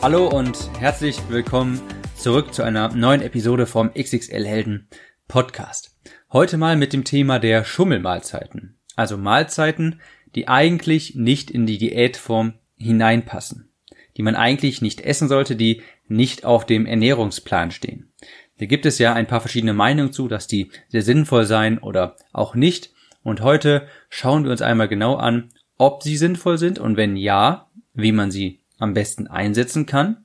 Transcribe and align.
Hallo 0.00 0.28
und 0.28 0.56
herzlich 0.78 1.18
willkommen 1.28 1.80
zurück 2.14 2.54
zu 2.54 2.62
einer 2.62 2.94
neuen 2.94 3.20
Episode 3.20 3.66
vom 3.66 3.90
XXL 3.92 4.46
Helden 4.46 4.86
Podcast. 5.26 5.96
Heute 6.32 6.56
mal 6.56 6.76
mit 6.76 6.92
dem 6.92 7.02
Thema 7.02 7.40
der 7.40 7.64
Schummelmahlzeiten. 7.64 8.78
Also 8.94 9.18
Mahlzeiten, 9.18 10.00
die 10.36 10.46
eigentlich 10.46 11.16
nicht 11.16 11.50
in 11.50 11.66
die 11.66 11.78
Diätform 11.78 12.54
hineinpassen. 12.76 13.70
Die 14.16 14.22
man 14.22 14.36
eigentlich 14.36 14.82
nicht 14.82 15.00
essen 15.00 15.26
sollte, 15.26 15.56
die 15.56 15.82
nicht 16.06 16.44
auf 16.44 16.64
dem 16.64 16.86
Ernährungsplan 16.86 17.72
stehen. 17.72 18.12
Da 18.58 18.66
gibt 18.66 18.86
es 18.86 19.00
ja 19.00 19.14
ein 19.14 19.26
paar 19.26 19.40
verschiedene 19.40 19.74
Meinungen 19.74 20.12
zu, 20.12 20.28
dass 20.28 20.46
die 20.46 20.70
sehr 20.86 21.02
sinnvoll 21.02 21.44
seien 21.44 21.78
oder 21.78 22.14
auch 22.32 22.54
nicht. 22.54 22.92
Und 23.24 23.40
heute 23.40 23.88
schauen 24.10 24.44
wir 24.44 24.52
uns 24.52 24.62
einmal 24.62 24.86
genau 24.86 25.16
an, 25.16 25.50
ob 25.76 26.04
sie 26.04 26.16
sinnvoll 26.16 26.56
sind 26.56 26.78
und 26.78 26.96
wenn 26.96 27.16
ja, 27.16 27.68
wie 27.94 28.12
man 28.12 28.30
sie 28.30 28.60
am 28.78 28.94
besten 28.94 29.26
einsetzen 29.26 29.86
kann 29.86 30.24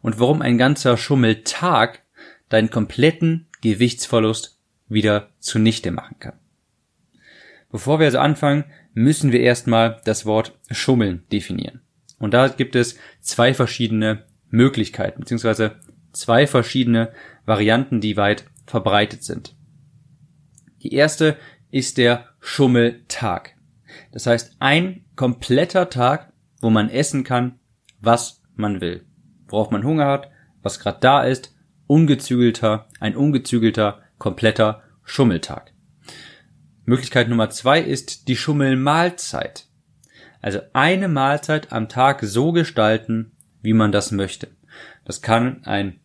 und 0.00 0.20
warum 0.20 0.42
ein 0.42 0.58
ganzer 0.58 0.96
Schummeltag 0.96 2.02
deinen 2.48 2.70
kompletten 2.70 3.48
Gewichtsverlust 3.60 4.58
wieder 4.88 5.30
zunichte 5.40 5.90
machen 5.90 6.16
kann. 6.18 6.38
Bevor 7.70 7.98
wir 7.98 8.06
also 8.06 8.18
anfangen, 8.18 8.64
müssen 8.94 9.32
wir 9.32 9.40
erstmal 9.40 10.00
das 10.04 10.24
Wort 10.24 10.58
Schummeln 10.70 11.24
definieren. 11.32 11.80
Und 12.18 12.32
da 12.32 12.48
gibt 12.48 12.76
es 12.76 12.96
zwei 13.20 13.52
verschiedene 13.52 14.24
Möglichkeiten, 14.48 15.20
beziehungsweise 15.20 15.80
zwei 16.12 16.46
verschiedene 16.46 17.12
Varianten, 17.44 18.00
die 18.00 18.16
weit 18.16 18.44
verbreitet 18.64 19.22
sind. 19.22 19.54
Die 20.82 20.94
erste 20.94 21.36
ist 21.70 21.98
der 21.98 22.26
Schummeltag. 22.40 23.56
Das 24.12 24.26
heißt, 24.26 24.56
ein 24.60 25.04
kompletter 25.14 25.90
Tag, 25.90 26.32
wo 26.60 26.70
man 26.70 26.88
essen 26.88 27.24
kann, 27.24 27.58
was 28.00 28.42
man 28.54 28.80
will. 28.80 29.04
Worauf 29.48 29.70
man 29.70 29.84
Hunger 29.84 30.06
hat, 30.06 30.30
was 30.62 30.80
gerade 30.80 30.98
da 31.00 31.22
ist, 31.22 31.54
ungezügelter, 31.86 32.88
ein 33.00 33.16
ungezügelter, 33.16 34.02
kompletter 34.18 34.82
Schummeltag. 35.04 35.72
Möglichkeit 36.84 37.28
Nummer 37.28 37.50
zwei 37.50 37.80
ist 37.80 38.28
die 38.28 38.36
Schummelmahlzeit. 38.36 39.66
Also 40.40 40.60
eine 40.72 41.08
Mahlzeit 41.08 41.72
am 41.72 41.88
Tag 41.88 42.20
so 42.22 42.52
gestalten, 42.52 43.32
wie 43.62 43.72
man 43.72 43.92
das 43.92 44.12
möchte. 44.12 44.48
Das 45.04 45.22
kann 45.22 45.64
ein 45.64 46.00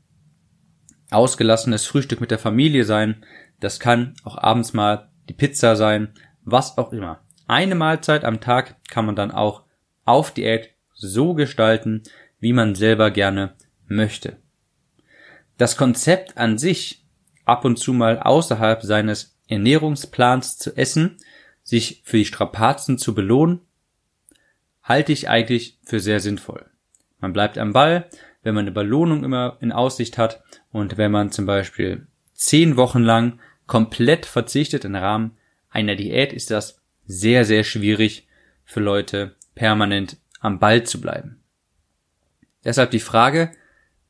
ausgelassenes 1.11 1.85
Frühstück 1.85 2.21
mit 2.21 2.31
der 2.31 2.39
Familie 2.39 2.85
sein. 2.85 3.23
Das 3.59 3.79
kann 3.79 4.15
auch 4.23 4.37
abends 4.37 4.73
mal 4.73 5.09
die 5.29 5.33
Pizza 5.33 5.75
sein. 5.75 6.13
Was 6.43 6.77
auch 6.77 6.91
immer. 6.91 7.21
Eine 7.47 7.75
Mahlzeit 7.75 8.23
am 8.23 8.39
Tag 8.39 8.77
kann 8.89 9.05
man 9.05 9.15
dann 9.15 9.31
auch 9.31 9.63
auf 10.05 10.31
Diät 10.31 10.71
so 11.01 11.33
gestalten, 11.33 12.03
wie 12.39 12.53
man 12.53 12.75
selber 12.75 13.11
gerne 13.11 13.53
möchte. 13.87 14.37
Das 15.57 15.75
Konzept 15.75 16.37
an 16.37 16.57
sich, 16.57 17.03
ab 17.45 17.65
und 17.65 17.77
zu 17.77 17.93
mal 17.93 18.19
außerhalb 18.19 18.81
seines 18.83 19.37
Ernährungsplans 19.47 20.57
zu 20.57 20.75
essen, 20.77 21.17
sich 21.63 22.01
für 22.05 22.17
die 22.17 22.25
Strapazen 22.25 22.97
zu 22.97 23.13
belohnen, 23.13 23.61
halte 24.83 25.11
ich 25.11 25.29
eigentlich 25.29 25.77
für 25.83 25.99
sehr 25.99 26.19
sinnvoll. 26.19 26.65
Man 27.19 27.33
bleibt 27.33 27.57
am 27.57 27.73
Ball, 27.73 28.09
wenn 28.43 28.55
man 28.55 28.63
eine 28.63 28.71
Belohnung 28.71 29.23
immer 29.23 29.57
in 29.61 29.71
Aussicht 29.71 30.17
hat 30.17 30.43
und 30.71 30.97
wenn 30.97 31.11
man 31.11 31.31
zum 31.31 31.45
Beispiel 31.45 32.07
zehn 32.33 32.77
Wochen 32.77 33.03
lang 33.03 33.39
komplett 33.67 34.25
verzichtet 34.25 34.85
im 34.85 34.95
Rahmen 34.95 35.37
einer 35.69 35.95
Diät, 35.95 36.33
ist 36.33 36.49
das 36.49 36.81
sehr, 37.05 37.45
sehr 37.45 37.63
schwierig 37.63 38.27
für 38.65 38.79
Leute 38.79 39.35
permanent 39.53 40.17
am 40.41 40.59
Ball 40.59 40.83
zu 40.83 40.99
bleiben. 40.99 41.41
Deshalb 42.65 42.91
die 42.91 42.99
Frage, 42.99 43.51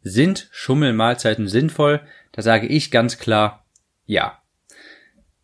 sind 0.02 0.48
Schummelmahlzeiten 0.52 1.48
sinnvoll? 1.48 2.02
Da 2.32 2.42
sage 2.42 2.66
ich 2.66 2.90
ganz 2.90 3.20
klar 3.20 3.66
ja. 4.06 4.42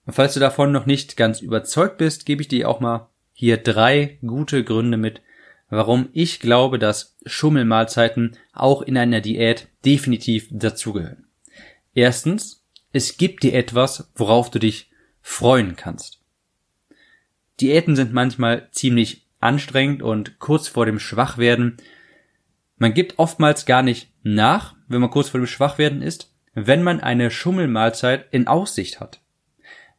Und 0.06 0.14
falls 0.14 0.34
du 0.34 0.40
davon 0.40 0.72
noch 0.72 0.86
nicht 0.86 1.16
ganz 1.18 1.42
überzeugt 1.42 1.98
bist, 1.98 2.26
gebe 2.26 2.42
ich 2.42 2.48
dir 2.48 2.68
auch 2.68 2.80
mal 2.80 3.10
hier 3.34 3.58
drei 3.58 4.18
gute 4.26 4.64
Gründe 4.64 4.98
mit, 4.98 5.22
warum 5.70 6.10
ich 6.14 6.40
glaube, 6.40 6.80
dass 6.80 7.18
Schummelmahlzeiten 7.26 8.38
auch 8.54 8.82
in 8.82 8.98
einer 8.98 9.22
Diät 9.22 9.68
definitiv 9.86 10.48
dazugehören. 10.50 11.28
Erstens, 11.94 12.64
es 12.94 13.18
gibt 13.18 13.44
dir 13.44 13.54
etwas, 13.54 14.10
worauf 14.16 14.50
du 14.50 14.60
dich 14.60 14.90
freuen 15.22 15.76
kannst. 15.76 16.20
Diäten 17.60 17.96
sind 17.96 18.14
manchmal 18.14 18.70
ziemlich 18.72 19.27
anstrengend 19.40 20.02
und 20.02 20.40
kurz 20.40 20.68
vor 20.68 20.86
dem 20.86 21.00
Schwachwerden. 21.00 21.78
Man 22.78 22.94
gibt 22.94 23.20
oftmals 23.20 23.66
gar 23.66 23.84
nicht 23.84 24.12
nach, 24.24 24.76
wenn 24.88 25.02
man 25.02 25.10
kurz 25.10 25.30
vor 25.30 25.40
dem 25.40 25.48
Schwachwerden 25.48 26.02
ist, 26.02 26.34
wenn 26.54 26.84
man 26.84 27.00
eine 27.00 27.30
Schummelmahlzeit 27.30 28.28
in 28.32 28.48
Aussicht 28.48 29.00
hat. 29.00 29.22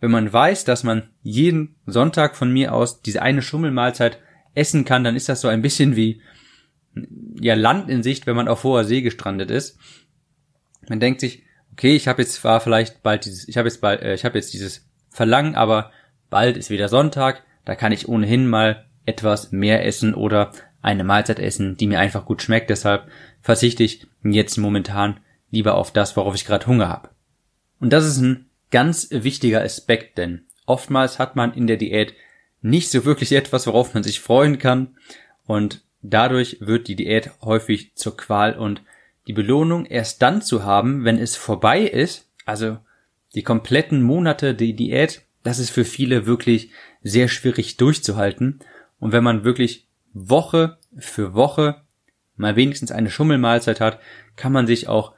Wenn 0.00 0.10
man 0.10 0.32
weiß, 0.32 0.65
dass 0.65 0.84
man 0.84 1.10
jeden 1.22 1.77
Sonntag 1.87 2.37
von 2.37 2.53
mir 2.53 2.72
aus 2.72 3.03
diese 3.03 3.22
eine 3.22 3.43
Schummelmahlzeit 3.43 4.19
essen 4.54 4.84
kann, 4.84 5.04
dann 5.04 5.16
ist 5.16 5.28
das 5.28 5.41
so 5.41 5.48
ein 5.48 5.62
bisschen 5.62 5.97
wie 5.97 6.21
ja 7.41 7.54
Land 7.54 7.88
in 7.88 8.03
Sicht, 8.03 8.27
wenn 8.27 8.37
man 8.37 8.48
auf 8.48 8.65
hoher 8.65 8.84
See 8.84 9.03
gestrandet 9.03 9.50
ist. 9.50 9.78
Man 10.88 11.00
denkt 11.00 11.21
sich, 11.21 11.44
okay, 11.72 11.94
ich 11.94 12.09
habe 12.09 12.22
jetzt 12.22 12.34
zwar 12.34 12.60
vielleicht 12.60 13.03
bald 13.03 13.25
dieses, 13.25 13.47
ich 13.47 13.56
habe 13.56 13.69
jetzt 13.69 13.81
bald, 13.81 14.03
äh, 14.03 14.15
ich 14.15 14.25
habe 14.25 14.38
jetzt 14.38 14.53
dieses 14.53 14.88
Verlangen, 15.10 15.54
aber 15.54 15.93
bald 16.31 16.56
ist 16.56 16.71
wieder 16.71 16.88
Sonntag, 16.88 17.44
da 17.65 17.75
kann 17.75 17.93
ich 17.93 18.09
ohnehin 18.09 18.48
mal 18.48 18.88
etwas 19.08 19.50
mehr 19.50 19.84
essen 19.84 20.14
oder 20.14 20.52
eine 20.82 21.04
Mahlzeit 21.04 21.38
essen, 21.38 21.76
die 21.76 21.86
mir 21.86 21.98
einfach 21.98 22.24
gut 22.24 22.42
schmeckt. 22.42 22.70
Deshalb 22.70 23.08
verzichte 23.41 23.82
ich 23.82 24.06
jetzt 24.22 24.56
momentan 24.58 25.20
lieber 25.50 25.74
auf 25.74 25.92
das, 25.92 26.16
worauf 26.16 26.34
ich 26.34 26.44
gerade 26.44 26.66
Hunger 26.66 26.88
habe. 26.88 27.10
Und 27.80 27.92
das 27.92 28.06
ist 28.06 28.18
ein 28.18 28.47
ganz 28.70 29.08
wichtiger 29.10 29.62
Aspekt, 29.62 30.18
denn 30.18 30.42
oftmals 30.66 31.18
hat 31.18 31.36
man 31.36 31.54
in 31.54 31.66
der 31.66 31.76
Diät 31.76 32.14
nicht 32.60 32.91
so 32.91 33.04
wirklich 33.04 33.32
etwas, 33.32 33.66
worauf 33.66 33.94
man 33.94 34.02
sich 34.02 34.20
freuen 34.20 34.58
kann 34.58 34.97
und 35.47 35.82
dadurch 36.02 36.58
wird 36.60 36.88
die 36.88 36.97
Diät 36.97 37.30
häufig 37.42 37.94
zur 37.94 38.16
Qual 38.16 38.56
und 38.56 38.82
die 39.26 39.32
Belohnung 39.32 39.86
erst 39.86 40.22
dann 40.22 40.42
zu 40.42 40.64
haben, 40.64 41.04
wenn 41.04 41.18
es 41.18 41.36
vorbei 41.36 41.82
ist, 41.82 42.28
also 42.44 42.78
die 43.34 43.42
kompletten 43.42 44.02
Monate 44.02 44.54
die 44.54 44.74
Diät, 44.74 45.22
das 45.42 45.58
ist 45.58 45.70
für 45.70 45.84
viele 45.84 46.26
wirklich 46.26 46.70
sehr 47.02 47.28
schwierig 47.28 47.76
durchzuhalten 47.76 48.60
und 48.98 49.12
wenn 49.12 49.25
man 49.25 49.44
wirklich 49.44 49.88
Woche 50.12 50.78
für 50.97 51.34
Woche 51.34 51.82
mal 52.36 52.56
wenigstens 52.56 52.91
eine 52.91 53.10
Schummelmahlzeit 53.10 53.81
hat, 53.81 54.00
kann 54.36 54.53
man 54.53 54.66
sich 54.66 54.88
auch 54.88 55.14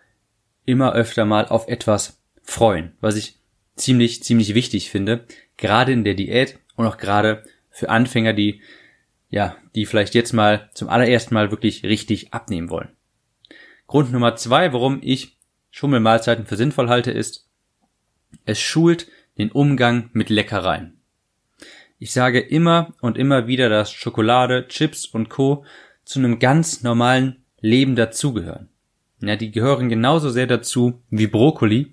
immer 0.65 0.93
öfter 0.93 1.25
mal 1.25 1.47
auf 1.47 1.69
etwas 1.69 2.21
freuen, 2.43 2.93
was 3.01 3.17
ich 3.17 3.39
ziemlich, 3.77 4.23
ziemlich 4.23 4.55
wichtig 4.55 4.91
finde, 4.91 5.25
gerade 5.57 5.93
in 5.93 6.05
der 6.05 6.15
Diät 6.15 6.59
und 6.77 6.87
auch 6.87 6.99
gerade 6.99 7.43
für 7.71 7.89
Anfänger, 7.89 8.33
die, 8.33 8.63
ja, 9.29 9.57
die 9.75 9.87
vielleicht 9.87 10.15
jetzt 10.15 10.33
mal 10.33 10.71
zum 10.75 10.89
allerersten 10.89 11.35
Mal 11.35 11.51
wirklich 11.51 11.85
richtig 11.85 12.33
abnehmen 12.35 12.71
wollen. 12.71 12.89
Grund 13.87 14.13
Nummer 14.13 14.37
zwei, 14.37 14.73
warum 14.73 15.01
ich 15.03 15.37
Schummelmahlzeiten 15.71 16.47
für 16.47 16.57
sinnvoll 16.57 16.89
halte, 16.89 17.11
ist, 17.11 17.49
es 18.45 18.61
schult 18.61 19.09
den 19.39 19.51
Umgang 19.51 20.11
mit 20.13 20.31
Leckereien. 20.31 21.00
Ich 22.03 22.13
sage 22.13 22.41
immer 22.41 22.95
und 23.03 23.19
immer 23.19 23.47
wieder, 23.47 23.69
dass 23.69 23.93
Schokolade, 23.93 24.67
Chips 24.69 25.05
und 25.05 25.29
Co. 25.29 25.67
zu 26.03 26.19
einem 26.19 26.39
ganz 26.39 26.83
normalen 26.83 27.45
Leben 27.61 27.95
dazugehören. 27.95 28.71
Ja, 29.21 29.37
die 29.37 29.51
gehören 29.51 29.91
genauso 29.91 30.31
sehr 30.31 30.47
dazu 30.47 31.03
wie 31.11 31.27
Brokkoli, 31.27 31.93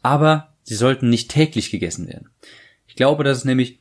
aber 0.00 0.54
sie 0.62 0.74
sollten 0.74 1.10
nicht 1.10 1.30
täglich 1.30 1.70
gegessen 1.70 2.08
werden. 2.08 2.30
Ich 2.86 2.96
glaube, 2.96 3.24
das 3.24 3.38
ist 3.38 3.44
nämlich 3.44 3.80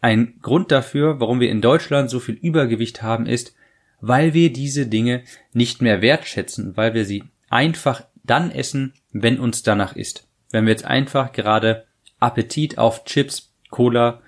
ein 0.00 0.38
Grund 0.40 0.72
dafür, 0.72 1.20
warum 1.20 1.40
wir 1.40 1.50
in 1.50 1.60
Deutschland 1.60 2.08
so 2.08 2.18
viel 2.18 2.36
Übergewicht 2.36 3.02
haben, 3.02 3.26
ist, 3.26 3.54
weil 4.00 4.32
wir 4.32 4.50
diese 4.50 4.86
Dinge 4.86 5.24
nicht 5.52 5.82
mehr 5.82 6.00
wertschätzen, 6.00 6.74
weil 6.74 6.94
wir 6.94 7.04
sie 7.04 7.24
einfach 7.50 8.06
dann 8.24 8.50
essen, 8.50 8.94
wenn 9.12 9.40
uns 9.40 9.62
danach 9.62 9.94
ist. 9.94 10.26
Wenn 10.52 10.64
wir 10.64 10.70
jetzt 10.70 10.86
einfach 10.86 11.32
gerade 11.32 11.84
Appetit 12.18 12.78
auf 12.78 13.04
Chips, 13.04 13.52
Cola, 13.68 14.22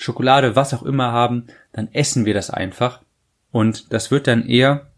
Schokolade, 0.00 0.56
was 0.56 0.72
auch 0.72 0.82
immer 0.82 1.12
haben, 1.12 1.48
dann 1.72 1.88
essen 1.92 2.24
wir 2.24 2.32
das 2.32 2.48
einfach. 2.50 3.00
Und 3.52 3.92
das 3.92 4.10
wird 4.10 4.26
dann 4.26 4.46
eher 4.46 4.90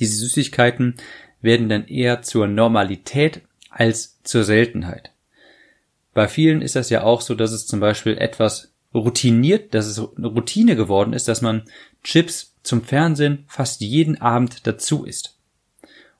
diese 0.00 0.16
Süßigkeiten 0.16 0.96
werden 1.42 1.68
dann 1.68 1.86
eher 1.86 2.22
zur 2.22 2.46
Normalität 2.46 3.42
als 3.70 4.18
zur 4.24 4.44
Seltenheit. 4.44 5.12
Bei 6.12 6.26
vielen 6.26 6.60
ist 6.60 6.74
das 6.74 6.90
ja 6.90 7.04
auch 7.04 7.20
so, 7.20 7.34
dass 7.34 7.52
es 7.52 7.66
zum 7.66 7.78
Beispiel 7.78 8.18
etwas 8.18 8.72
routiniert, 8.92 9.74
dass 9.74 9.86
es 9.86 9.98
eine 9.98 10.26
Routine 10.26 10.74
geworden 10.74 11.12
ist, 11.12 11.28
dass 11.28 11.40
man 11.40 11.62
Chips 12.02 12.56
zum 12.62 12.82
Fernsehen 12.82 13.44
fast 13.46 13.80
jeden 13.80 14.20
Abend 14.20 14.66
dazu 14.66 15.04
isst. 15.04 15.36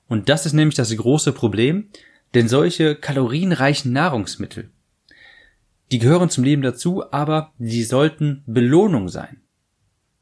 Und 0.07 0.29
das 0.29 0.45
ist 0.45 0.53
nämlich 0.53 0.75
das 0.75 0.95
große 0.95 1.33
Problem, 1.33 1.89
denn 2.33 2.47
solche 2.47 2.95
kalorienreichen 2.95 3.91
Nahrungsmittel, 3.91 4.69
die 5.91 5.99
gehören 5.99 6.29
zum 6.29 6.43
Leben 6.43 6.61
dazu, 6.61 7.11
aber 7.11 7.53
sie 7.59 7.83
sollten 7.83 8.43
Belohnung 8.45 9.09
sein. 9.09 9.41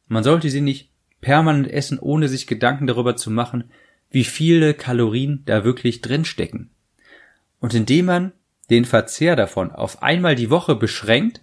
Man 0.08 0.24
sollte 0.24 0.50
sie 0.50 0.62
nicht 0.62 0.92
permanent 1.22 1.68
essen, 1.68 2.00
ohne 2.00 2.28
sich 2.28 2.48
Gedanken 2.48 2.88
darüber 2.88 3.16
zu 3.16 3.30
machen, 3.30 3.66
wie 4.10 4.24
viele 4.24 4.74
Kalorien 4.74 5.44
da 5.46 5.64
wirklich 5.64 6.02
drinstecken. 6.02 6.72
Und 7.60 7.74
indem 7.74 8.06
man 8.06 8.32
den 8.70 8.86
Verzehr 8.86 9.36
davon 9.36 9.72
auf 9.72 10.02
einmal 10.02 10.36
die 10.36 10.50
Woche 10.50 10.76
beschränkt, 10.76 11.42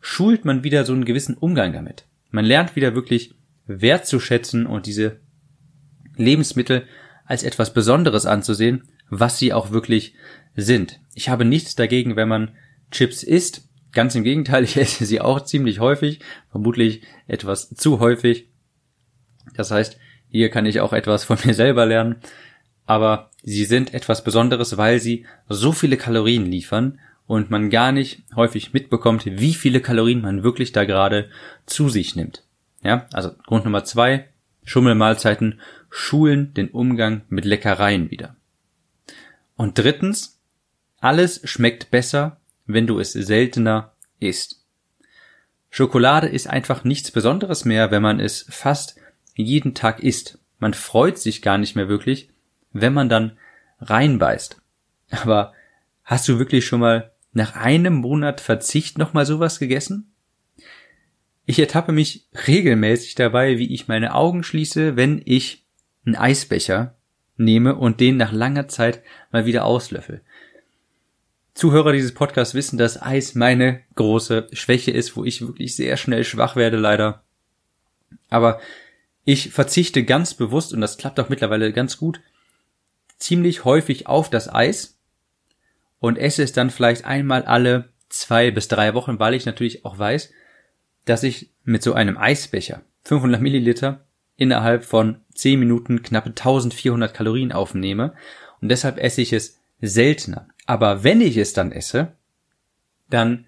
schult 0.00 0.44
man 0.44 0.64
wieder 0.64 0.84
so 0.84 0.92
einen 0.92 1.04
gewissen 1.04 1.36
Umgang 1.36 1.72
damit. 1.72 2.06
Man 2.30 2.44
lernt 2.44 2.76
wieder 2.76 2.94
wirklich 2.94 3.34
wertzuschätzen 3.66 4.66
und 4.66 4.86
diese 4.86 5.20
Lebensmittel 6.16 6.86
als 7.24 7.42
etwas 7.42 7.74
Besonderes 7.74 8.24
anzusehen, 8.24 8.84
was 9.10 9.38
sie 9.38 9.52
auch 9.52 9.70
wirklich 9.70 10.14
sind. 10.54 11.00
Ich 11.14 11.28
habe 11.28 11.44
nichts 11.44 11.74
dagegen, 11.74 12.16
wenn 12.16 12.28
man 12.28 12.52
Chips 12.90 13.22
isst. 13.22 13.65
Ganz 13.96 14.14
im 14.14 14.22
Gegenteil, 14.22 14.62
ich 14.62 14.76
esse 14.76 15.04
sie 15.04 15.20
auch 15.20 15.40
ziemlich 15.40 15.80
häufig, 15.80 16.20
vermutlich 16.52 17.02
etwas 17.26 17.70
zu 17.70 17.98
häufig. 17.98 18.48
Das 19.54 19.72
heißt, 19.72 19.98
hier 20.30 20.50
kann 20.50 20.66
ich 20.66 20.80
auch 20.80 20.92
etwas 20.92 21.24
von 21.24 21.38
mir 21.44 21.54
selber 21.54 21.84
lernen 21.86 22.16
aber 22.86 23.30
sie 23.42 23.64
sind 23.64 23.92
etwas 23.92 24.24
Besonderes, 24.24 24.76
weil 24.76 25.00
sie 25.00 25.26
so 25.48 25.72
viele 25.72 25.96
Kalorien 25.96 26.46
liefern 26.46 27.00
und 27.26 27.50
man 27.50 27.68
gar 27.68 27.92
nicht 27.92 28.22
häufig 28.36 28.72
mitbekommt, 28.72 29.26
wie 29.26 29.54
viele 29.54 29.80
Kalorien 29.80 30.22
man 30.22 30.44
wirklich 30.44 30.72
da 30.72 30.84
gerade 30.84 31.28
zu 31.66 31.88
sich 31.88 32.14
nimmt. 32.14 32.44
Ja, 32.82 33.06
also 33.12 33.32
Grund 33.46 33.64
Nummer 33.64 33.84
zwei, 33.84 34.28
Schummelmahlzeiten 34.64 35.60
schulen 35.90 36.54
den 36.54 36.68
Umgang 36.68 37.22
mit 37.28 37.44
Leckereien 37.44 38.10
wieder. 38.10 38.36
Und 39.56 39.78
drittens, 39.78 40.40
alles 41.00 41.40
schmeckt 41.44 41.90
besser, 41.90 42.40
wenn 42.66 42.86
du 42.86 42.98
es 42.98 43.12
seltener 43.12 43.92
isst. 44.20 44.64
Schokolade 45.70 46.28
ist 46.28 46.48
einfach 46.48 46.84
nichts 46.84 47.10
Besonderes 47.10 47.64
mehr, 47.64 47.90
wenn 47.90 48.02
man 48.02 48.20
es 48.20 48.46
fast 48.48 48.96
jeden 49.34 49.74
Tag 49.74 50.00
isst. 50.00 50.38
Man 50.58 50.74
freut 50.74 51.18
sich 51.18 51.42
gar 51.42 51.58
nicht 51.58 51.76
mehr 51.76 51.88
wirklich, 51.88 52.30
wenn 52.72 52.94
man 52.94 53.08
dann 53.08 53.36
reinbeißt. 53.80 54.60
Aber 55.10 55.52
hast 56.04 56.28
du 56.28 56.38
wirklich 56.38 56.66
schon 56.66 56.80
mal 56.80 57.12
nach 57.32 57.56
einem 57.56 57.94
Monat 57.94 58.40
Verzicht 58.40 58.96
nochmal 58.96 59.26
sowas 59.26 59.58
gegessen? 59.58 60.12
Ich 61.44 61.58
ertappe 61.58 61.92
mich 61.92 62.26
regelmäßig 62.46 63.14
dabei, 63.14 63.58
wie 63.58 63.72
ich 63.72 63.86
meine 63.86 64.14
Augen 64.14 64.42
schließe, 64.42 64.96
wenn 64.96 65.22
ich 65.24 65.64
einen 66.04 66.16
Eisbecher 66.16 66.96
nehme 67.36 67.76
und 67.76 68.00
den 68.00 68.16
nach 68.16 68.32
langer 68.32 68.66
Zeit 68.68 69.02
mal 69.30 69.46
wieder 69.46 69.64
auslöffel. 69.64 70.22
Zuhörer 71.56 71.92
dieses 71.92 72.12
Podcasts 72.12 72.52
wissen, 72.52 72.76
dass 72.76 73.00
Eis 73.00 73.34
meine 73.34 73.80
große 73.94 74.48
Schwäche 74.52 74.90
ist, 74.90 75.16
wo 75.16 75.24
ich 75.24 75.40
wirklich 75.40 75.74
sehr 75.74 75.96
schnell 75.96 76.22
schwach 76.22 76.54
werde, 76.54 76.76
leider. 76.76 77.22
Aber 78.28 78.60
ich 79.24 79.52
verzichte 79.52 80.04
ganz 80.04 80.34
bewusst, 80.34 80.74
und 80.74 80.82
das 80.82 80.98
klappt 80.98 81.18
auch 81.18 81.30
mittlerweile 81.30 81.72
ganz 81.72 81.96
gut, 81.96 82.20
ziemlich 83.16 83.64
häufig 83.64 84.06
auf 84.06 84.28
das 84.28 84.52
Eis 84.52 84.98
und 85.98 86.18
esse 86.18 86.42
es 86.42 86.52
dann 86.52 86.68
vielleicht 86.68 87.06
einmal 87.06 87.42
alle 87.46 87.88
zwei 88.10 88.50
bis 88.50 88.68
drei 88.68 88.92
Wochen, 88.92 89.18
weil 89.18 89.32
ich 89.32 89.46
natürlich 89.46 89.86
auch 89.86 89.98
weiß, 89.98 90.30
dass 91.06 91.22
ich 91.22 91.52
mit 91.64 91.82
so 91.82 91.94
einem 91.94 92.18
Eisbecher 92.18 92.82
500 93.04 93.40
Milliliter 93.40 94.04
innerhalb 94.36 94.84
von 94.84 95.22
10 95.34 95.58
Minuten 95.58 96.02
knappe 96.02 96.28
1400 96.28 97.14
Kalorien 97.14 97.52
aufnehme 97.52 98.12
und 98.60 98.68
deshalb 98.68 98.98
esse 98.98 99.22
ich 99.22 99.32
es 99.32 99.58
seltener. 99.80 100.48
Aber 100.66 101.04
wenn 101.04 101.20
ich 101.20 101.36
es 101.36 101.52
dann 101.52 101.72
esse, 101.72 102.12
dann 103.08 103.46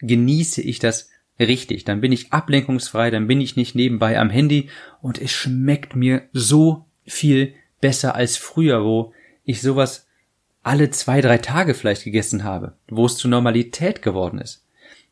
genieße 0.00 0.62
ich 0.62 0.78
das 0.78 1.10
richtig. 1.38 1.84
Dann 1.84 2.00
bin 2.00 2.12
ich 2.12 2.32
ablenkungsfrei, 2.32 3.10
dann 3.10 3.26
bin 3.26 3.40
ich 3.40 3.56
nicht 3.56 3.74
nebenbei 3.74 4.18
am 4.18 4.30
Handy 4.30 4.70
und 5.02 5.20
es 5.20 5.30
schmeckt 5.32 5.96
mir 5.96 6.22
so 6.32 6.86
viel 7.06 7.54
besser 7.80 8.14
als 8.14 8.36
früher, 8.36 8.84
wo 8.84 9.12
ich 9.44 9.60
sowas 9.60 10.06
alle 10.62 10.90
zwei, 10.90 11.20
drei 11.20 11.38
Tage 11.38 11.74
vielleicht 11.74 12.04
gegessen 12.04 12.44
habe, 12.44 12.72
wo 12.88 13.04
es 13.04 13.16
zur 13.16 13.30
Normalität 13.30 14.00
geworden 14.00 14.38
ist. 14.38 14.64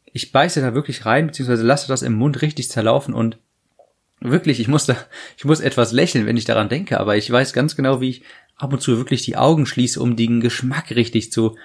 Ich 0.07 0.33
beiße 0.33 0.61
da 0.61 0.75
wirklich 0.75 1.05
rein, 1.05 1.27
beziehungsweise 1.27 1.63
lasse 1.63 1.89
das 1.89 2.03
im 2.03 2.15
Mund 2.15 2.43
richtig 2.43 2.71
zerlaufen 2.71 3.15
und 3.15 3.39
wirklich, 4.21 4.61
ich 4.61 4.69
muss 4.69 4.87
da, 4.87 4.97
ich 5.37 5.45
muss 5.45 5.61
etwas 5.61 5.93
lächeln, 5.93 6.27
wenn 6.27 6.37
ich 6.37 6.45
daran 6.45 6.69
denke, 6.69 6.99
aber 7.01 7.17
ich 7.17 7.31
weiß 7.31 7.53
ganz 7.53 7.77
genau, 7.77 8.01
wie 8.01 8.11
ich 8.11 8.23
ab 8.63 8.73
und 8.73 8.81
zu 8.81 8.97
wirklich 8.97 9.23
die 9.23 9.37
Augen 9.37 9.67
schließe, 9.67 10.01
um 10.01 10.17
den 10.17 10.41
Geschmack 10.41 10.91
richtig 10.91 11.33
zu, 11.33 11.57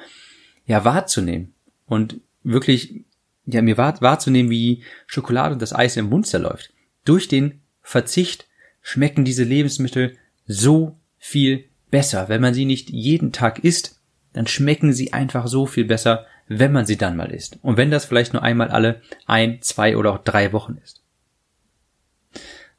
ja, 0.65 0.83
wahrzunehmen. 0.83 1.53
Und 1.85 2.19
wirklich, 2.43 3.05
ja, 3.45 3.61
mir 3.61 3.77
wahr, 3.77 4.01
wahrzunehmen, 4.01 4.49
wie 4.49 4.83
Schokolade 5.05 5.53
und 5.53 5.61
das 5.61 5.73
Eis 5.73 5.95
im 5.95 6.09
Mund 6.09 6.25
zerläuft. 6.25 6.73
Durch 7.05 7.27
den 7.27 7.61
Verzicht 7.81 8.47
schmecken 8.81 9.25
diese 9.25 9.43
Lebensmittel 9.43 10.17
so 10.47 10.97
viel 11.17 11.65
besser. 11.91 12.29
Wenn 12.29 12.41
man 12.41 12.53
sie 12.53 12.65
nicht 12.65 12.89
jeden 12.89 13.31
Tag 13.31 13.59
isst, 13.59 14.01
dann 14.33 14.47
schmecken 14.47 14.91
sie 14.91 15.13
einfach 15.13 15.47
so 15.47 15.65
viel 15.65 15.85
besser, 15.85 16.25
wenn 16.47 16.71
man 16.71 16.85
sie 16.85 16.97
dann 16.97 17.15
mal 17.15 17.31
isst. 17.31 17.59
Und 17.61 17.77
wenn 17.77 17.91
das 17.91 18.05
vielleicht 18.05 18.33
nur 18.33 18.43
einmal 18.43 18.69
alle 18.69 19.01
ein, 19.25 19.61
zwei 19.61 19.97
oder 19.97 20.13
auch 20.13 20.23
drei 20.23 20.51
Wochen 20.51 20.77
ist. 20.83 21.03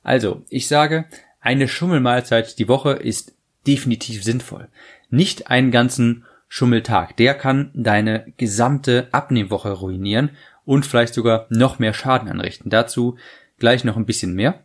Also, 0.02 0.42
ich 0.48 0.66
sage, 0.66 1.04
eine 1.40 1.68
Schummelmahlzeit 1.68 2.58
die 2.58 2.68
Woche 2.68 2.92
ist 2.92 3.37
definitiv 3.68 4.24
sinnvoll. 4.24 4.68
Nicht 5.10 5.50
einen 5.50 5.70
ganzen 5.70 6.24
Schummeltag. 6.48 7.16
Der 7.18 7.34
kann 7.34 7.70
deine 7.74 8.32
gesamte 8.38 9.08
Abnehmwoche 9.12 9.70
ruinieren 9.70 10.30
und 10.64 10.86
vielleicht 10.86 11.14
sogar 11.14 11.46
noch 11.50 11.78
mehr 11.78 11.94
Schaden 11.94 12.28
anrichten. 12.28 12.70
Dazu 12.70 13.16
gleich 13.58 13.84
noch 13.84 13.96
ein 13.96 14.06
bisschen 14.06 14.34
mehr. 14.34 14.62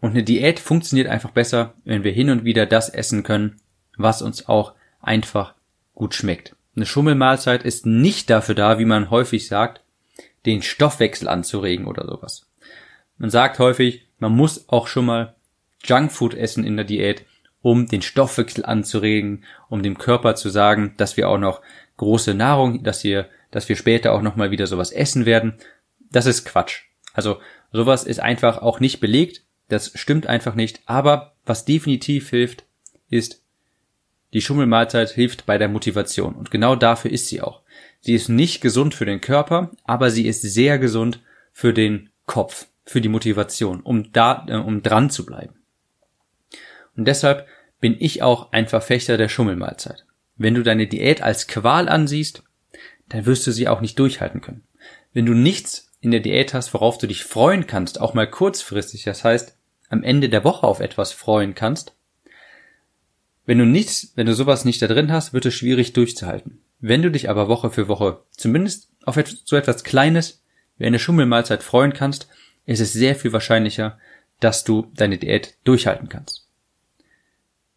Und 0.00 0.10
eine 0.10 0.22
Diät 0.22 0.58
funktioniert 0.58 1.08
einfach 1.08 1.30
besser, 1.30 1.74
wenn 1.84 2.04
wir 2.04 2.12
hin 2.12 2.30
und 2.30 2.44
wieder 2.44 2.64
das 2.64 2.88
essen 2.88 3.22
können, 3.22 3.60
was 3.98 4.22
uns 4.22 4.48
auch 4.48 4.72
einfach 5.02 5.54
gut 5.94 6.14
schmeckt. 6.14 6.56
Eine 6.74 6.86
Schummelmahlzeit 6.86 7.62
ist 7.62 7.84
nicht 7.84 8.30
dafür 8.30 8.54
da, 8.54 8.78
wie 8.78 8.86
man 8.86 9.10
häufig 9.10 9.46
sagt, 9.46 9.82
den 10.46 10.62
Stoffwechsel 10.62 11.28
anzuregen 11.28 11.86
oder 11.86 12.06
sowas. 12.06 12.46
Man 13.18 13.28
sagt 13.28 13.58
häufig, 13.58 14.06
man 14.18 14.32
muss 14.32 14.68
auch 14.70 14.86
schon 14.86 15.04
mal 15.04 15.34
Junkfood 15.84 16.34
essen 16.34 16.64
in 16.64 16.76
der 16.76 16.84
Diät, 16.84 17.24
um 17.62 17.86
den 17.86 18.02
Stoffwechsel 18.02 18.64
anzuregen, 18.64 19.44
um 19.68 19.82
dem 19.82 19.98
Körper 19.98 20.34
zu 20.34 20.48
sagen, 20.48 20.94
dass 20.96 21.16
wir 21.16 21.28
auch 21.28 21.38
noch 21.38 21.60
große 21.96 22.34
Nahrung, 22.34 22.82
dass 22.82 23.04
wir, 23.04 23.28
dass 23.50 23.68
wir 23.68 23.76
später 23.76 24.12
auch 24.12 24.22
noch 24.22 24.36
mal 24.36 24.50
wieder 24.50 24.66
sowas 24.66 24.92
essen 24.92 25.26
werden. 25.26 25.54
Das 26.10 26.26
ist 26.26 26.44
Quatsch. 26.44 26.84
Also 27.12 27.38
sowas 27.72 28.04
ist 28.04 28.20
einfach 28.20 28.58
auch 28.58 28.80
nicht 28.80 29.00
belegt. 29.00 29.42
Das 29.68 29.92
stimmt 29.94 30.26
einfach 30.26 30.54
nicht. 30.54 30.80
Aber 30.86 31.34
was 31.44 31.64
definitiv 31.64 32.30
hilft, 32.30 32.64
ist, 33.10 33.42
die 34.32 34.40
Schummelmahlzeit 34.40 35.10
hilft 35.10 35.46
bei 35.46 35.58
der 35.58 35.68
Motivation. 35.68 36.34
Und 36.34 36.50
genau 36.50 36.76
dafür 36.76 37.10
ist 37.10 37.26
sie 37.26 37.42
auch. 37.42 37.62
Sie 38.00 38.14
ist 38.14 38.28
nicht 38.28 38.60
gesund 38.60 38.94
für 38.94 39.04
den 39.04 39.20
Körper, 39.20 39.70
aber 39.84 40.10
sie 40.10 40.26
ist 40.26 40.42
sehr 40.42 40.78
gesund 40.78 41.20
für 41.52 41.74
den 41.74 42.10
Kopf, 42.26 42.66
für 42.84 43.00
die 43.00 43.08
Motivation, 43.08 43.80
um 43.80 44.12
da, 44.12 44.46
äh, 44.48 44.56
um 44.56 44.82
dran 44.82 45.10
zu 45.10 45.26
bleiben. 45.26 45.59
Und 47.00 47.06
deshalb 47.06 47.46
bin 47.80 47.96
ich 47.98 48.22
auch 48.22 48.52
ein 48.52 48.68
Verfechter 48.68 49.16
der 49.16 49.30
Schummelmahlzeit. 49.30 50.04
Wenn 50.36 50.52
du 50.52 50.62
deine 50.62 50.86
Diät 50.86 51.22
als 51.22 51.46
Qual 51.46 51.88
ansiehst, 51.88 52.42
dann 53.08 53.24
wirst 53.24 53.46
du 53.46 53.52
sie 53.52 53.68
auch 53.68 53.80
nicht 53.80 53.98
durchhalten 53.98 54.42
können. 54.42 54.64
Wenn 55.14 55.24
du 55.24 55.32
nichts 55.32 55.90
in 56.02 56.10
der 56.10 56.20
Diät 56.20 56.52
hast, 56.52 56.74
worauf 56.74 56.98
du 56.98 57.06
dich 57.06 57.24
freuen 57.24 57.66
kannst, 57.66 58.02
auch 58.02 58.12
mal 58.12 58.28
kurzfristig, 58.28 59.04
das 59.04 59.24
heißt, 59.24 59.56
am 59.88 60.02
Ende 60.02 60.28
der 60.28 60.44
Woche 60.44 60.66
auf 60.66 60.80
etwas 60.80 61.14
freuen 61.14 61.54
kannst. 61.54 61.94
Wenn 63.46 63.56
du 63.56 63.64
nichts, 63.64 64.12
wenn 64.14 64.26
du 64.26 64.34
sowas 64.34 64.66
nicht 64.66 64.82
da 64.82 64.86
drin 64.86 65.10
hast, 65.10 65.32
wird 65.32 65.46
es 65.46 65.54
schwierig 65.54 65.94
durchzuhalten. 65.94 66.60
Wenn 66.80 67.00
du 67.00 67.10
dich 67.10 67.30
aber 67.30 67.48
Woche 67.48 67.70
für 67.70 67.88
Woche 67.88 68.24
zumindest 68.32 68.90
auf 69.06 69.18
so 69.46 69.56
etwas 69.56 69.84
Kleines 69.84 70.42
wie 70.76 70.84
eine 70.84 70.98
Schummelmahlzeit 70.98 71.62
freuen 71.62 71.94
kannst, 71.94 72.28
ist 72.66 72.80
es 72.80 72.92
sehr 72.92 73.14
viel 73.16 73.32
wahrscheinlicher, 73.32 73.98
dass 74.38 74.64
du 74.64 74.92
deine 74.94 75.16
Diät 75.16 75.56
durchhalten 75.64 76.10
kannst. 76.10 76.49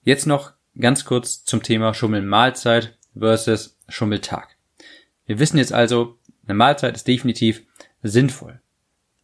Jetzt 0.03 0.25
noch 0.27 0.53
ganz 0.79 1.05
kurz 1.05 1.45
zum 1.45 1.63
Thema 1.63 1.93
Schummelmahlzeit 1.93 2.98
versus 3.17 3.77
Schummeltag. 3.89 4.55
Wir 5.25 5.39
wissen 5.39 5.57
jetzt 5.57 5.74
also, 5.74 6.17
eine 6.45 6.55
Mahlzeit 6.55 6.95
ist 6.95 7.07
definitiv 7.07 7.63
sinnvoll. 8.01 8.60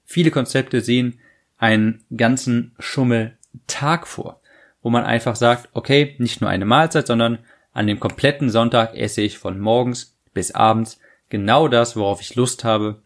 Viele 0.06 0.32
Konzepte 0.32 0.82
sehen 0.82 1.20
einen 1.58 2.04
ganzen 2.16 2.76
Schummel 2.80 3.22
als 3.22 3.40
Tag 3.68 4.08
vor, 4.08 4.42
wo 4.82 4.90
man 4.90 5.04
einfach 5.04 5.36
sagt, 5.36 5.70
okay, 5.74 6.16
nicht 6.20 6.42
nur 6.42 6.50
eine 6.50 6.66
Mahlzeit, 6.66 7.08
sondern 7.08 7.40
an 7.72 7.88
dem 7.88 8.00
kompletten 8.00 8.50
Sonntag 8.50 8.96
esse 8.96 9.22
ich 9.22 9.38
von 9.38 9.60
morgens 9.60 10.18
bis 10.34 10.52
abends 10.52 11.00
genau 11.30 11.68
das, 11.68 11.96
worauf 11.96 12.22
ich 12.22 12.36
Lust 12.36 12.64
habe. 12.64 13.02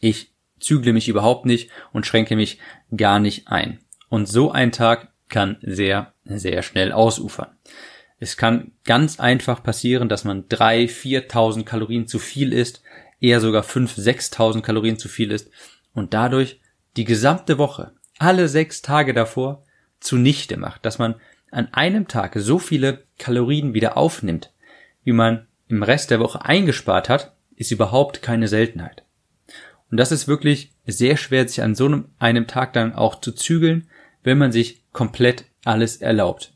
Ich 0.00 0.32
zügle 0.60 0.92
mich 0.92 1.08
überhaupt 1.08 1.46
nicht 1.46 1.70
und 1.92 2.06
schränke 2.06 2.36
mich 2.36 2.58
gar 2.96 3.18
nicht 3.18 3.48
ein. 3.48 3.78
Und 4.08 4.28
so 4.28 4.50
ein 4.50 4.72
Tag 4.72 5.08
kann 5.28 5.56
sehr, 5.62 6.12
sehr 6.24 6.62
schnell 6.62 6.92
ausufern. 6.92 7.48
Es 8.20 8.36
kann 8.36 8.72
ganz 8.84 9.20
einfach 9.20 9.62
passieren, 9.62 10.08
dass 10.08 10.24
man 10.24 10.48
drei, 10.48 10.88
viertausend 10.88 11.66
Kalorien 11.66 12.08
zu 12.08 12.18
viel 12.18 12.52
isst, 12.52 12.82
eher 13.20 13.40
sogar 13.40 13.62
fünf, 13.62 13.94
sechstausend 13.94 14.64
Kalorien 14.64 14.98
zu 14.98 15.08
viel 15.08 15.30
isst 15.30 15.50
und 15.94 16.14
dadurch 16.14 16.60
die 16.96 17.04
gesamte 17.04 17.58
Woche, 17.58 17.92
alle 18.18 18.48
sechs 18.48 18.82
Tage 18.82 19.14
davor, 19.14 19.64
zunichte 20.00 20.56
macht, 20.56 20.84
dass 20.84 20.98
man 20.98 21.14
an 21.50 21.72
einem 21.72 22.08
Tag 22.08 22.34
so 22.36 22.58
viele 22.58 23.04
Kalorien 23.18 23.74
wieder 23.74 23.96
aufnimmt, 23.96 24.52
wie 25.04 25.12
man 25.12 25.46
im 25.68 25.82
Rest 25.82 26.10
der 26.10 26.20
Woche 26.20 26.44
eingespart 26.44 27.08
hat, 27.08 27.32
ist 27.56 27.70
überhaupt 27.70 28.22
keine 28.22 28.48
Seltenheit. 28.48 29.02
Und 29.90 29.96
das 29.96 30.12
ist 30.12 30.28
wirklich 30.28 30.72
sehr 30.86 31.16
schwer, 31.16 31.48
sich 31.48 31.62
an 31.62 31.74
so 31.74 31.86
einem, 32.18 32.46
Tag 32.46 32.72
dann 32.72 32.94
auch 32.94 33.20
zu 33.20 33.32
zügeln, 33.32 33.88
wenn 34.28 34.36
man 34.36 34.52
sich 34.52 34.84
komplett 34.92 35.46
alles 35.64 35.96
erlaubt. 35.96 36.52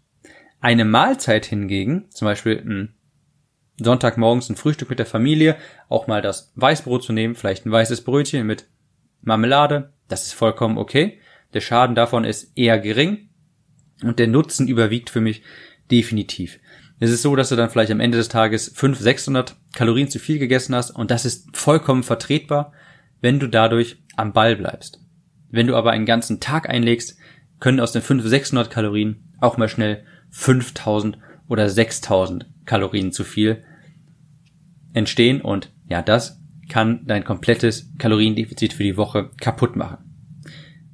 Eine 0.60 0.84
Mahlzeit 0.84 1.46
hingegen, 1.46 2.10
zum 2.10 2.26
Beispiel 2.26 2.58
ein 2.58 2.94
Sonntagmorgens 3.78 4.50
ein 4.50 4.56
Frühstück 4.56 4.90
mit 4.90 4.98
der 4.98 5.06
Familie, 5.06 5.56
auch 5.88 6.06
mal 6.06 6.20
das 6.20 6.52
Weißbrot 6.54 7.02
zu 7.02 7.14
nehmen, 7.14 7.34
vielleicht 7.34 7.64
ein 7.64 7.72
weißes 7.72 8.02
Brötchen 8.02 8.46
mit 8.46 8.68
Marmelade, 9.22 9.94
das 10.06 10.26
ist 10.26 10.34
vollkommen 10.34 10.76
okay. 10.76 11.18
Der 11.54 11.62
Schaden 11.62 11.96
davon 11.96 12.24
ist 12.24 12.52
eher 12.58 12.78
gering 12.78 13.30
und 14.02 14.18
der 14.18 14.26
Nutzen 14.26 14.68
überwiegt 14.68 15.08
für 15.08 15.22
mich 15.22 15.42
definitiv. 15.90 16.60
Es 17.00 17.10
ist 17.10 17.22
so, 17.22 17.34
dass 17.36 17.48
du 17.48 17.56
dann 17.56 17.70
vielleicht 17.70 17.90
am 17.90 18.00
Ende 18.00 18.18
des 18.18 18.28
Tages 18.28 18.68
500, 18.68 19.02
600 19.02 19.56
Kalorien 19.72 20.10
zu 20.10 20.18
viel 20.18 20.38
gegessen 20.38 20.74
hast 20.74 20.90
und 20.90 21.10
das 21.10 21.24
ist 21.24 21.56
vollkommen 21.56 22.02
vertretbar, 22.02 22.74
wenn 23.22 23.40
du 23.40 23.46
dadurch 23.46 23.96
am 24.14 24.34
Ball 24.34 24.56
bleibst. 24.56 25.00
Wenn 25.50 25.66
du 25.66 25.74
aber 25.74 25.92
einen 25.92 26.06
ganzen 26.06 26.38
Tag 26.38 26.68
einlegst, 26.68 27.16
können 27.62 27.78
aus 27.78 27.92
den 27.92 28.02
500, 28.02 28.28
600 28.28 28.70
Kalorien 28.70 29.32
auch 29.40 29.56
mal 29.56 29.68
schnell 29.68 30.02
5000 30.30 31.16
oder 31.46 31.68
6000 31.68 32.46
Kalorien 32.64 33.12
zu 33.12 33.22
viel 33.22 33.62
entstehen 34.92 35.40
und 35.40 35.70
ja, 35.88 36.02
das 36.02 36.40
kann 36.68 37.06
dein 37.06 37.22
komplettes 37.22 37.92
Kaloriendefizit 37.98 38.72
für 38.72 38.82
die 38.82 38.96
Woche 38.96 39.30
kaputt 39.40 39.76
machen. 39.76 39.98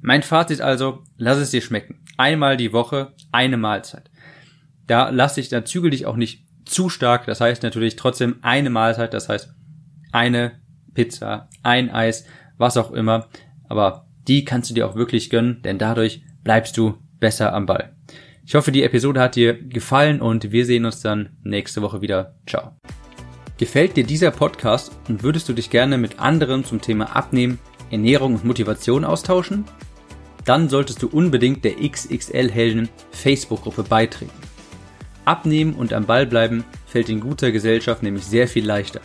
Mein 0.01 0.21
Fazit 0.21 0.61
also, 0.61 1.03
lass 1.17 1.39
es 1.39 1.49
dir 1.49 1.61
schmecken. 1.61 2.03
Einmal 2.17 2.55
die 2.55 2.71
Woche, 2.71 3.13
eine 3.31 3.57
Mahlzeit. 3.57 4.11
Da 4.85 5.09
lass 5.09 5.35
dich, 5.35 5.49
da 5.49 5.65
zügel 5.65 5.89
dich 5.89 6.05
auch 6.05 6.17
nicht 6.17 6.45
zu 6.65 6.89
stark. 6.89 7.25
Das 7.25 7.41
heißt 7.41 7.63
natürlich 7.63 7.95
trotzdem 7.95 8.35
eine 8.43 8.69
Mahlzeit. 8.69 9.15
Das 9.15 9.27
heißt 9.27 9.55
eine 10.11 10.51
Pizza, 10.93 11.49
ein 11.63 11.89
Eis, 11.89 12.25
was 12.57 12.77
auch 12.77 12.91
immer. 12.91 13.27
Aber 13.67 14.07
die 14.27 14.45
kannst 14.45 14.69
du 14.69 14.75
dir 14.75 14.87
auch 14.87 14.95
wirklich 14.95 15.31
gönnen, 15.31 15.63
denn 15.63 15.79
dadurch 15.79 16.21
bleibst 16.43 16.77
du 16.77 16.97
besser 17.19 17.53
am 17.53 17.65
Ball. 17.65 17.95
Ich 18.45 18.55
hoffe, 18.55 18.71
die 18.71 18.83
Episode 18.83 19.21
hat 19.21 19.35
dir 19.35 19.53
gefallen 19.53 20.21
und 20.21 20.51
wir 20.51 20.65
sehen 20.65 20.85
uns 20.85 21.01
dann 21.01 21.29
nächste 21.43 21.81
Woche 21.81 22.01
wieder. 22.01 22.35
Ciao. 22.47 22.71
Gefällt 23.57 23.97
dir 23.97 24.05
dieser 24.05 24.31
Podcast 24.31 24.91
und 25.07 25.21
würdest 25.21 25.49
du 25.49 25.53
dich 25.53 25.69
gerne 25.69 25.97
mit 25.97 26.19
anderen 26.19 26.63
zum 26.63 26.81
Thema 26.81 27.15
Abnehmen, 27.15 27.59
Ernährung 27.91 28.35
und 28.35 28.45
Motivation 28.45 29.05
austauschen? 29.05 29.65
Dann 30.45 30.69
solltest 30.69 31.03
du 31.03 31.09
unbedingt 31.09 31.63
der 31.63 31.75
XXL 31.75 32.49
Helden 32.49 32.89
Facebook-Gruppe 33.11 33.83
beitreten. 33.83 34.31
Abnehmen 35.25 35.73
und 35.73 35.93
am 35.93 36.05
Ball 36.05 36.25
bleiben 36.25 36.63
fällt 36.87 37.09
in 37.09 37.19
guter 37.19 37.51
Gesellschaft 37.51 38.01
nämlich 38.01 38.25
sehr 38.25 38.47
viel 38.47 38.65
leichter. 38.65 39.01